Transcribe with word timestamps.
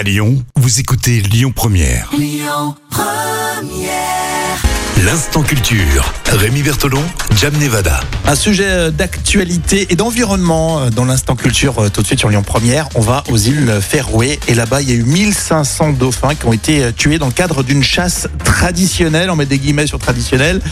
À 0.00 0.02
Lyon, 0.02 0.42
vous 0.56 0.80
écoutez 0.80 1.20
Lyon 1.20 1.52
Première. 1.54 2.10
L'instant 5.04 5.42
culture. 5.42 6.14
Rémi 6.26 6.62
Bertolon, 6.62 7.02
Jam 7.36 7.52
Nevada. 7.58 8.00
Un 8.24 8.34
sujet 8.34 8.64
euh, 8.66 8.90
d'actualité 8.90 9.88
et 9.90 9.96
d'environnement 9.96 10.78
euh, 10.78 10.88
dans 10.88 11.04
l'instant 11.04 11.36
culture 11.36 11.80
euh, 11.80 11.88
tout 11.90 12.00
de 12.00 12.06
suite 12.06 12.18
sur 12.18 12.30
Lyon 12.30 12.42
Première. 12.42 12.88
On 12.94 13.02
va 13.02 13.24
aux 13.28 13.36
îles 13.36 13.78
Féroé 13.82 14.40
et 14.48 14.54
là-bas 14.54 14.80
il 14.80 14.88
y 14.88 14.92
a 14.92 14.96
eu 14.96 15.02
1500 15.02 15.92
dauphins 15.92 16.34
qui 16.34 16.46
ont 16.46 16.54
été 16.54 16.94
tués 16.94 17.18
dans 17.18 17.26
le 17.26 17.32
cadre 17.32 17.62
d'une 17.62 17.82
chasse 17.82 18.26
traditionnelle. 18.42 19.30
On 19.30 19.36
met 19.36 19.44
des 19.44 19.58
guillemets 19.58 19.86
sur 19.86 19.98
traditionnelle. 19.98 20.62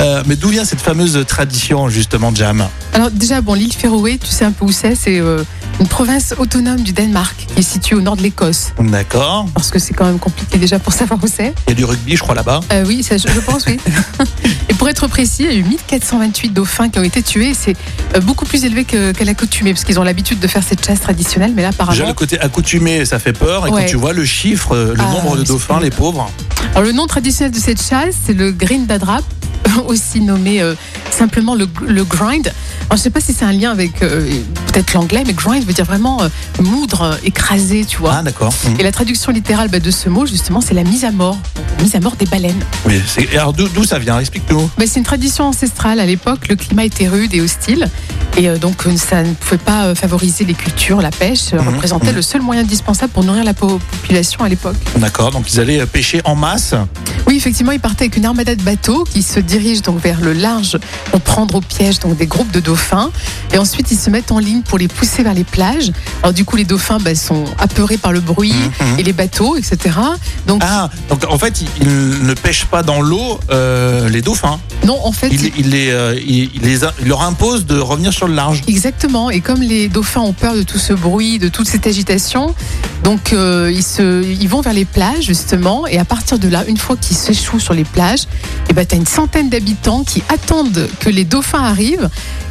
Euh, 0.00 0.22
mais 0.26 0.36
d'où 0.36 0.48
vient 0.48 0.64
cette 0.64 0.80
fameuse 0.80 1.24
tradition 1.26 1.88
justement, 1.88 2.34
Jam? 2.34 2.66
Alors 2.92 3.10
déjà, 3.10 3.40
bon, 3.40 3.54
l'île 3.54 3.72
Féroé, 3.72 4.18
tu 4.18 4.28
sais 4.28 4.44
un 4.44 4.52
peu 4.52 4.64
où 4.64 4.72
c'est 4.72 4.94
C'est 4.94 5.20
euh, 5.20 5.44
une 5.80 5.86
province 5.88 6.34
autonome 6.38 6.80
du 6.82 6.92
Danemark 6.92 7.46
qui 7.52 7.58
est 7.60 7.62
située 7.62 7.96
au 7.96 8.00
nord 8.00 8.16
de 8.16 8.22
l'Écosse. 8.22 8.72
D'accord. 8.78 9.46
Parce 9.54 9.70
que 9.70 9.78
c'est 9.78 9.94
quand 9.94 10.04
même 10.04 10.18
compliqué 10.18 10.58
déjà 10.58 10.78
pour 10.78 10.92
savoir 10.92 11.18
où 11.22 11.26
c'est. 11.26 11.54
Il 11.66 11.70
y 11.70 11.72
a 11.72 11.74
du 11.74 11.84
rugby, 11.84 12.16
je 12.16 12.20
crois, 12.22 12.34
là-bas. 12.34 12.60
Euh, 12.72 12.84
oui, 12.86 13.02
ça, 13.02 13.16
je, 13.16 13.26
je 13.28 13.40
pense, 13.40 13.66
oui. 13.66 13.78
Et 14.68 14.74
pour 14.74 14.88
être 14.88 15.06
précis, 15.08 15.44
il 15.44 15.52
y 15.52 15.56
a 15.56 15.58
eu 15.58 15.64
1428 15.64 16.50
dauphins 16.50 16.88
qui 16.88 16.98
ont 16.98 17.02
été 17.02 17.22
tués. 17.22 17.52
C'est 17.54 17.76
euh, 18.16 18.20
beaucoup 18.20 18.44
plus 18.44 18.64
élevé 18.64 18.84
qu'à 18.84 19.12
l'accoutumée, 19.24 19.72
parce 19.72 19.84
qu'ils 19.84 19.98
ont 19.98 20.04
l'habitude 20.04 20.38
de 20.40 20.46
faire 20.46 20.62
cette 20.62 20.84
chasse 20.86 21.00
traditionnelle. 21.00 21.52
Mais 21.54 21.62
là, 21.62 21.70
Déjà, 21.70 21.82
apparemment. 21.84 22.08
le 22.08 22.14
côté 22.14 22.38
accoutumé, 22.40 23.04
ça 23.04 23.18
fait 23.18 23.32
peur. 23.32 23.66
Et 23.66 23.70
quand 23.70 23.76
Ouais. 23.76 23.86
tu 23.86 23.96
vois 23.96 24.12
le 24.12 24.24
chiffre, 24.24 24.74
euh, 24.76 24.94
le 24.94 25.00
Ah, 25.00 25.10
nombre 25.10 25.36
de 25.36 25.42
dauphins, 25.42 25.80
les 25.80 25.90
pauvres. 25.90 26.30
Alors, 26.74 26.84
le 26.84 26.92
nom 26.92 27.06
traditionnel 27.06 27.52
de 27.52 27.58
cette 27.58 27.82
chasse, 27.82 28.14
c'est 28.26 28.34
le 28.34 28.52
Green 28.52 28.86
Dadrap, 28.86 29.22
aussi 29.86 30.20
nommé 30.20 30.60
euh, 30.62 30.74
simplement 31.10 31.54
le, 31.54 31.68
le 31.86 32.04
grind. 32.04 32.46
Alors, 32.88 32.96
je 32.96 33.02
sais 33.02 33.10
pas 33.10 33.20
si 33.20 33.32
c'est 33.32 33.44
un 33.44 33.52
lien 33.52 33.70
avec 33.70 34.02
euh, 34.02 34.28
peut-être 34.72 34.92
l'anglais, 34.94 35.22
mais 35.26 35.32
grind 35.32 35.64
veut 35.64 35.72
dire 35.72 35.84
vraiment 35.84 36.22
euh, 36.22 36.28
moudre, 36.60 37.18
écraser, 37.24 37.84
tu 37.84 37.98
vois. 37.98 38.16
Ah, 38.18 38.22
d'accord. 38.22 38.52
Mhm. 38.66 38.80
Et 38.80 38.82
la 38.82 38.92
traduction 38.92 39.32
littérale 39.32 39.68
bah, 39.68 39.78
de 39.80 39.90
ce 39.90 40.08
mot, 40.08 40.26
justement, 40.26 40.60
c'est 40.60 40.74
la 40.74 40.84
mise 40.84 41.04
à 41.04 41.10
mort. 41.10 41.38
La 41.78 41.82
mise 41.84 41.94
à 41.94 42.00
mort 42.00 42.16
des 42.16 42.26
baleines. 42.26 42.60
Oui, 42.86 43.00
c'est- 43.06 43.34
alors 43.36 43.52
d'où 43.52 43.68
d'où 43.68 43.84
ça 43.84 43.98
vient? 43.98 44.18
Explique-nous. 44.18 44.70
Bah, 44.78 44.84
c'est 44.86 44.98
une 44.98 45.04
tradition 45.06 45.44
ancestrale. 45.46 46.00
À 46.00 46.06
l'époque, 46.06 46.48
le 46.48 46.56
climat 46.56 46.84
était 46.84 47.08
rude 47.08 47.32
et 47.34 47.40
hostile. 47.40 47.88
Et 48.36 48.48
donc, 48.58 48.84
ça 48.96 49.22
ne 49.22 49.32
pouvait 49.34 49.58
pas 49.58 49.94
favoriser 49.94 50.44
les 50.44 50.54
cultures. 50.54 51.00
La 51.02 51.10
pêche 51.10 51.52
Mhm, 51.52 51.68
représentait 51.74 52.10
mhm. 52.10 52.16
le 52.16 52.22
seul 52.22 52.40
moyen 52.42 52.62
indispensable 52.62 53.12
pour 53.12 53.24
nourrir 53.24 53.44
la 53.44 53.54
po- 53.54 53.78
population 54.00 54.42
à 54.44 54.48
l'époque. 54.48 54.76
D'accord, 54.96 55.30
donc 55.30 55.52
ils 55.52 55.60
allaient 55.60 55.84
pêcher 55.86 56.20
en 56.24 56.34
masse? 56.34 56.74
Effectivement, 57.42 57.72
ils 57.72 57.80
partaient 57.80 58.04
avec 58.04 58.16
une 58.16 58.24
armada 58.24 58.54
de 58.54 58.62
bateaux 58.62 59.02
qui 59.02 59.20
se 59.20 59.40
dirigent 59.40 59.80
donc 59.80 60.00
vers 60.00 60.20
le 60.20 60.32
large 60.32 60.78
pour 61.10 61.20
prendre 61.20 61.56
au 61.56 61.60
piège 61.60 61.98
donc 61.98 62.16
des 62.16 62.26
groupes 62.28 62.52
de 62.52 62.60
dauphins. 62.60 63.10
Et 63.52 63.58
ensuite, 63.58 63.90
ils 63.90 63.98
se 63.98 64.10
mettent 64.10 64.30
en 64.30 64.38
ligne 64.38 64.62
pour 64.62 64.78
les 64.78 64.86
pousser 64.86 65.24
vers 65.24 65.34
les 65.34 65.42
plages. 65.42 65.90
Alors, 66.22 66.32
du 66.32 66.44
coup, 66.44 66.54
les 66.54 66.62
dauphins 66.64 66.98
bah, 67.00 67.16
sont 67.16 67.42
apeurés 67.58 67.96
par 67.96 68.12
le 68.12 68.20
bruit 68.20 68.52
Mhm. 68.54 69.00
et 69.00 69.02
les 69.02 69.12
bateaux, 69.12 69.56
etc. 69.56 69.76
Donc, 70.46 70.62
Ah, 70.64 70.88
donc 71.08 71.24
en 71.28 71.36
fait, 71.36 71.64
ils, 71.80 72.24
ne 72.24 72.32
pêchent 72.34 72.66
pas 72.66 72.84
dans 72.84 73.00
l'eau 73.02 73.40
euh, 73.50 74.08
les 74.08 74.22
dauphins. 74.22 74.60
non, 74.86 75.00
en 75.04 75.10
fait, 75.10 75.26
Ils, 75.32 75.50
ils 75.58 75.70
les, 75.70 75.90
euh, 75.90 76.14
les, 76.62 76.84
a- 76.84 76.94
leur 77.04 77.22
imposent 77.22 77.66
de 77.66 77.76
revenir 77.76 78.12
sur 78.12 78.28
le 78.28 78.34
large. 78.34 78.60
Exactement. 78.68 79.30
Et 79.30 79.40
comme 79.40 79.62
les 79.62 79.88
dauphins 79.88 80.20
ont 80.20 80.32
peur 80.32 80.54
de 80.54 80.62
tout 80.62 80.78
ce 80.78 80.92
bruit, 80.92 81.40
de 81.40 81.48
toute 81.48 81.66
cette 81.66 81.88
agitation, 81.88 82.54
donc 83.02 83.32
euh, 83.32 83.70
ils, 83.72 83.82
se, 83.82 84.22
ils 84.22 84.48
vont 84.48 84.60
vers 84.60 84.72
les 84.72 84.84
plages 84.84 85.24
justement. 85.24 85.86
Et 85.86 85.98
à 85.98 86.04
partir 86.04 86.38
de 86.38 86.48
là, 86.48 86.64
une 86.66 86.76
fois 86.76 86.96
qu'ils 86.96 87.16
s'échouent 87.16 87.60
sur 87.60 87.74
les 87.74 87.84
plages, 87.84 88.26
et 88.70 88.72
ben, 88.72 88.86
tu 88.86 88.96
une 88.96 89.06
centaine 89.06 89.48
d'habitants 89.48 90.04
qui 90.04 90.22
attendent 90.28 90.88
que 91.00 91.08
les 91.08 91.24
dauphins 91.24 91.62
arrivent. 91.62 92.08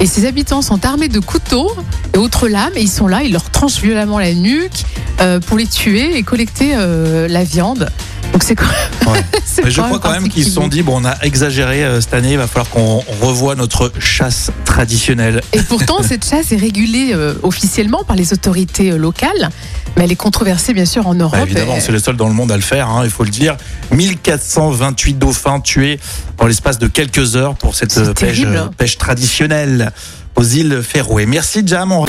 Et 0.00 0.06
ces 0.06 0.26
habitants 0.26 0.60
sont 0.60 0.84
armés 0.84 1.08
de 1.08 1.20
couteaux 1.20 1.70
et 2.14 2.18
autres 2.18 2.48
lames. 2.48 2.72
Et 2.76 2.82
ils 2.82 2.90
sont 2.90 3.06
là, 3.06 3.22
ils 3.22 3.32
leur 3.32 3.50
tranchent 3.50 3.80
violemment 3.80 4.18
la 4.18 4.34
nuque 4.34 4.84
euh, 5.20 5.40
pour 5.40 5.56
les 5.56 5.66
tuer 5.66 6.16
et 6.16 6.22
collecter 6.22 6.72
euh, 6.74 7.28
la 7.28 7.44
viande. 7.44 7.88
Donc 8.34 8.42
c'est 8.42 8.54
quand 8.56 8.64
Ouais. 9.06 9.20
c'est 9.44 9.64
Mais 9.64 9.70
je 9.70 9.80
crois 9.80 9.98
quand 10.00 10.10
même 10.10 10.28
qu'ils 10.28 10.44
se 10.44 10.50
sont 10.50 10.66
dit 10.66 10.82
bon, 10.82 11.00
on 11.00 11.04
a 11.04 11.14
exagéré 11.22 11.84
euh, 11.84 12.00
cette 12.00 12.14
année, 12.14 12.32
il 12.32 12.36
va 12.38 12.46
falloir 12.48 12.68
qu'on 12.68 12.98
revoie 13.22 13.54
notre 13.54 13.92
chasse 14.00 14.50
traditionnelle. 14.64 15.40
Et 15.52 15.60
pourtant, 15.62 16.02
cette 16.06 16.28
chasse 16.28 16.50
est 16.50 16.56
régulée 16.56 17.12
euh, 17.12 17.34
officiellement 17.44 18.02
par 18.02 18.16
les 18.16 18.32
autorités 18.32 18.90
euh, 18.90 18.96
locales, 18.96 19.50
mais 19.96 20.04
elle 20.04 20.10
est 20.12 20.16
controversée 20.16 20.74
bien 20.74 20.84
sûr 20.84 21.06
en 21.06 21.14
Europe. 21.14 21.34
Bah, 21.36 21.42
évidemment, 21.44 21.76
Et- 21.76 21.80
c'est 21.80 21.92
le 21.92 22.00
seul 22.00 22.16
dans 22.16 22.26
le 22.26 22.34
monde 22.34 22.50
à 22.50 22.56
le 22.56 22.62
faire, 22.62 22.88
hein, 22.88 23.02
il 23.04 23.10
faut 23.10 23.22
le 23.24 23.30
dire. 23.30 23.56
1428 23.92 25.14
dauphins 25.18 25.60
tués 25.60 26.00
en 26.38 26.46
l'espace 26.46 26.78
de 26.80 26.88
quelques 26.88 27.36
heures 27.36 27.54
pour 27.54 27.76
cette 27.76 27.96
euh, 27.98 28.14
pêche, 28.14 28.42
euh, 28.44 28.66
pêche 28.76 28.98
traditionnelle 28.98 29.92
aux 30.34 30.42
îles 30.44 30.82
Féroé. 30.82 31.26
Merci 31.26 31.62
Jam. 31.64 31.92
On- 31.92 32.06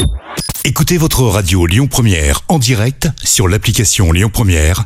Écoutez 0.63 0.97
votre 0.97 1.21
radio 1.23 1.67
Lyon 1.67 1.85
Première 1.87 2.41
en 2.47 2.57
direct 2.57 3.09
sur 3.23 3.47
l'application 3.47 4.11
Lyon 4.11 4.31
Première, 4.33 4.85